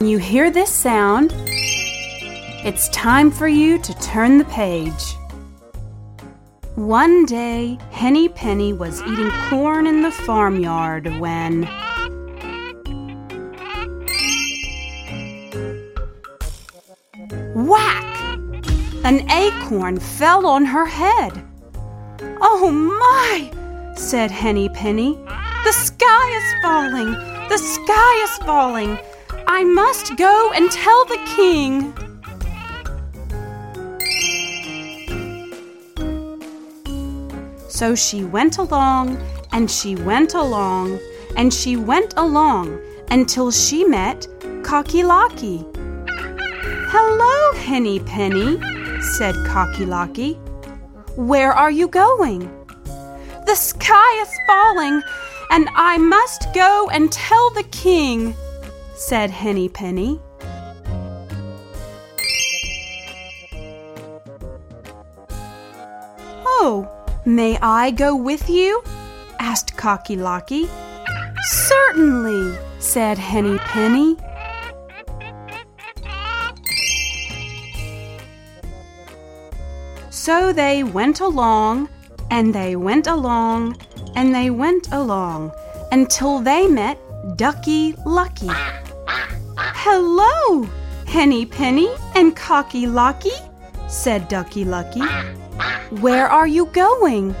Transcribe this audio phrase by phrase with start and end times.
[0.00, 1.34] When you hear this sound,
[2.64, 5.16] it's time for you to turn the page.
[6.76, 11.64] One day, Henny Penny was eating corn in the farmyard when.
[17.56, 18.04] Whack!
[19.02, 21.44] An acorn fell on her head.
[22.40, 23.50] Oh my!
[23.96, 25.14] said Henny Penny.
[25.64, 27.10] The sky is falling!
[27.48, 28.96] The sky is falling!
[29.50, 31.94] I must go and tell the king.
[37.66, 39.16] So she went along
[39.50, 41.00] and she went along
[41.34, 42.78] and she went along
[43.10, 44.26] until she met
[44.62, 45.64] Cocky Locky.
[46.90, 48.60] Hello, Henny Penny,
[49.16, 50.34] said Cocky Locky.
[51.16, 52.40] Where are you going?
[53.46, 55.02] The sky is falling,
[55.50, 58.34] and I must go and tell the king,
[58.98, 60.20] said Henny Penny.
[66.44, 66.90] Oh,
[67.24, 68.82] may I go with you?
[69.38, 70.68] asked Cocky Locky.
[71.44, 74.16] Certainly, said Henny Penny.
[80.10, 81.88] So they went along,
[82.32, 83.80] and they went along,
[84.16, 85.52] and they went along
[85.92, 86.98] until they met
[87.36, 88.50] Ducky Lucky.
[89.90, 90.68] Hello,
[91.06, 93.32] Henny Penny and Cocky Locky,
[93.88, 95.00] said Ducky Lucky.
[96.02, 97.34] Where are you going?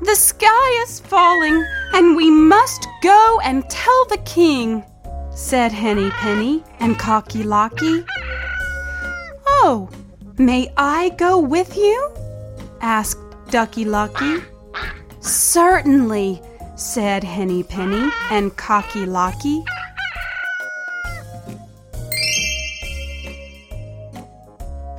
[0.00, 4.82] The sky is falling, and we must go and tell the king,
[5.34, 8.06] said Henny Penny and Cocky Locky.
[9.46, 9.90] Oh,
[10.38, 12.10] may I go with you?
[12.80, 14.38] asked Ducky Lucky.
[15.20, 16.40] Certainly,
[16.76, 19.64] said Henny Penny and Cocky Locky.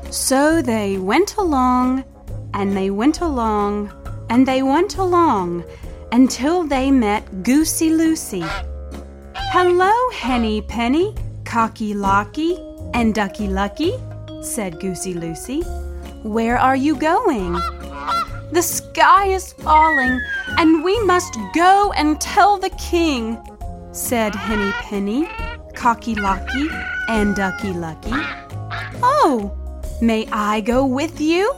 [0.09, 2.03] So they went along,
[2.53, 3.91] and they went along,
[4.29, 5.63] and they went along
[6.11, 8.43] until they met Goosey Loosey.
[9.35, 11.15] Hello, Henny Penny,
[11.45, 12.57] Cocky Locky,
[12.93, 13.93] and Ducky Lucky,
[14.41, 15.63] said Goosey Loosey.
[16.23, 17.55] Where are you going?
[18.51, 20.21] The sky is falling,
[20.57, 23.37] and we must go and tell the king,
[23.91, 25.27] said Henny Penny,
[25.75, 26.69] Cocky Locky,
[27.09, 28.11] and Ducky Lucky.
[29.03, 29.51] Oh,
[30.01, 31.53] may I go with you?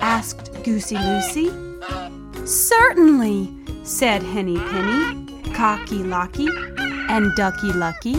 [0.00, 1.52] asked Goosey Loosey.
[2.48, 3.52] Certainly,
[3.84, 6.48] said Henny Penny, Cocky Locky,
[7.10, 8.16] and Ducky Lucky.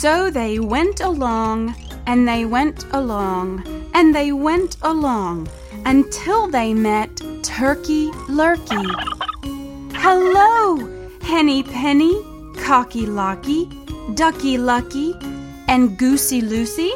[0.00, 1.74] So they went along,
[2.06, 3.62] and they went along,
[3.92, 5.46] and they went along
[5.84, 8.88] until they met Turkey Lurkey.
[9.92, 10.78] Hello,
[11.20, 12.14] Henny Penny,
[12.64, 13.68] Cocky Locky,
[14.14, 15.12] Ducky Lucky,
[15.68, 16.92] and Goosey Loosey,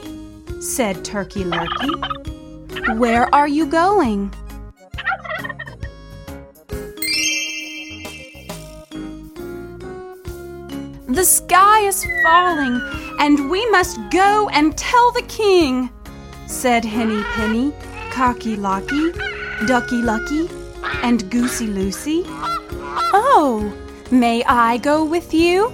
[0.62, 2.98] said Turkey Lurkey.
[2.98, 4.32] Where are you going?
[11.14, 12.80] The sky is falling,
[13.20, 15.88] and we must go and tell the king,
[16.48, 17.72] said Henny Penny,
[18.10, 19.12] Cocky Locky,
[19.66, 20.50] Ducky Lucky,
[21.04, 22.24] and Goosey Loosey.
[23.14, 23.72] Oh,
[24.10, 25.72] may I go with you?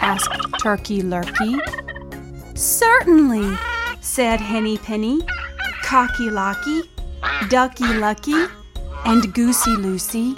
[0.00, 1.56] asked Turkey Lurkey.
[2.54, 3.56] Certainly,
[4.02, 5.22] said Henny Penny,
[5.84, 6.82] Cocky Locky,
[7.48, 8.44] Ducky Lucky,
[9.06, 10.36] and Goosey Loosey.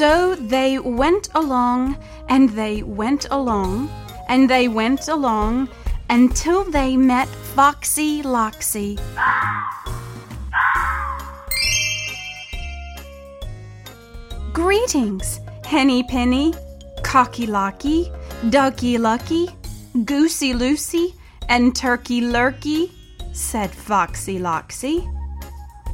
[0.00, 1.98] So they went along
[2.30, 3.90] and they went along
[4.30, 5.68] and they went along
[6.08, 8.98] until they met Foxy Loxy.
[14.54, 16.54] Greetings, Henny Penny,
[17.02, 18.10] Cocky Locky,
[18.48, 19.50] Ducky Lucky,
[20.06, 21.12] Goosey Loosey,
[21.50, 22.90] and Turkey Lurkey,
[23.34, 25.06] said Foxy Loxy.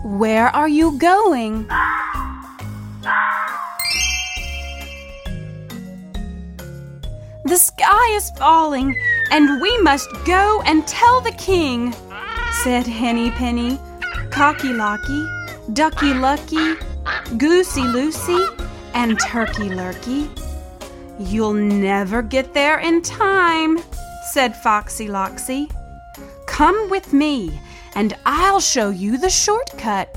[0.05, 1.67] Where are you going?
[7.87, 8.99] Sky is falling,
[9.31, 11.95] and we must go and tell the king,
[12.65, 13.79] said Henny Penny,
[14.33, 15.25] Cocky Locky,
[15.73, 16.75] Ducky Lucky,
[17.39, 18.45] Goosey Loosey,
[18.93, 20.29] and Turkey Lurkey.
[21.21, 23.79] You'll never get there in time,
[24.33, 25.71] said Foxy Loxy.
[26.49, 27.57] Come with me,
[27.95, 30.13] and I'll show you the shortcut.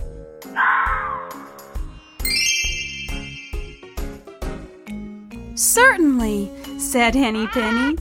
[5.60, 7.98] Certainly, said Henny Penny.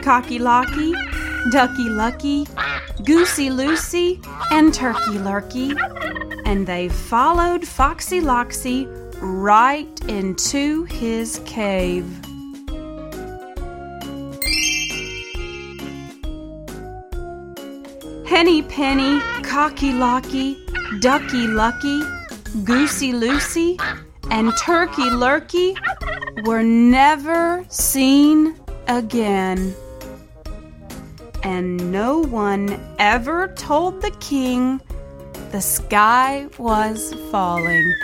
[0.00, 0.94] Cocky Locky,
[1.52, 2.46] Ducky Lucky,
[3.04, 5.76] Goosey Loosey, and Turkey Lurkey.
[6.46, 8.88] And they followed Foxy Loxy
[9.20, 12.06] right into his cave.
[18.26, 20.56] Henny Penny, Cocky Locky,
[21.00, 22.00] Ducky Lucky,
[22.64, 23.78] Goosey Loosey,
[24.30, 25.76] and Turkey Lurkey
[26.44, 28.54] were never seen
[28.88, 29.74] again.
[31.42, 34.80] And no one ever told the king
[35.52, 37.94] the sky was falling.